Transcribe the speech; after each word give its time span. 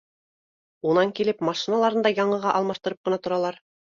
Унан 0.91 1.11
килеп, 1.19 1.43
машиналарын 1.51 2.07
да 2.09 2.13
яңыға 2.21 2.57
алмаштырып 2.61 3.09
ҡына 3.09 3.23
торалар 3.27 3.63